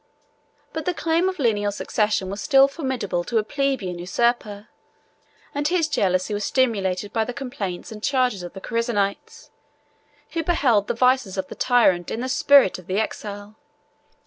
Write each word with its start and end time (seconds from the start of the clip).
But 0.73 0.85
the 0.85 0.95
claim 0.95 1.29
of 1.29 1.37
lineal 1.37 1.71
succession 1.71 2.31
was 2.31 2.41
still 2.41 2.67
formidable 2.67 3.23
to 3.25 3.37
a 3.37 3.43
plebeian 3.43 3.99
usurper; 3.99 4.67
and 5.53 5.67
his 5.67 5.87
jealousy 5.87 6.33
was 6.33 6.43
stimulated 6.43 7.13
by 7.13 7.23
the 7.23 7.35
complaints 7.35 7.91
and 7.91 8.01
charges 8.01 8.41
of 8.41 8.53
the 8.53 8.61
Chersonites, 8.61 9.51
who 10.31 10.41
beheld 10.41 10.87
the 10.87 10.95
vices 10.95 11.37
of 11.37 11.49
the 11.49 11.53
tyrant 11.55 12.09
in 12.09 12.21
the 12.21 12.29
spirit 12.29 12.79
of 12.79 12.87
the 12.87 12.99
exile. 12.99 13.57